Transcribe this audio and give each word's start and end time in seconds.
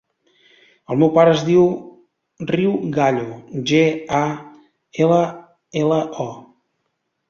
El 0.95 0.99
meu 1.03 1.11
pare 1.17 1.33
es 1.35 1.43
diu 1.49 1.67
Riu 2.53 2.73
Gallo: 2.97 3.29
ge, 3.75 3.85
a, 4.25 4.25
ela, 5.09 5.25
ela, 5.87 6.05
o. 6.31 6.31